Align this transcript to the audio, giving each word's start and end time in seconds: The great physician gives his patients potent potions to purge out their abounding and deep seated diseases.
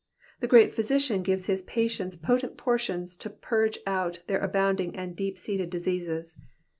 The 0.39 0.47
great 0.47 0.73
physician 0.73 1.21
gives 1.21 1.45
his 1.45 1.61
patients 1.61 2.15
potent 2.15 2.57
potions 2.57 3.15
to 3.17 3.29
purge 3.29 3.77
out 3.85 4.21
their 4.25 4.39
abounding 4.39 4.95
and 4.95 5.15
deep 5.15 5.37
seated 5.37 5.69
diseases. 5.69 6.35